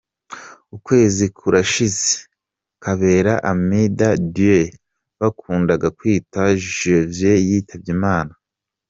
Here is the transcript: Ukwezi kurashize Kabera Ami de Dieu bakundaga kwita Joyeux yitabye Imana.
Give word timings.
Ukwezi 0.75 1.25
kurashize 1.37 2.09
Kabera 2.83 3.33
Ami 3.51 3.81
de 3.97 4.09
Dieu 4.33 4.69
bakundaga 5.19 5.87
kwita 5.97 6.41
Joyeux 6.69 7.15
yitabye 7.49 7.91
Imana. 7.99 8.33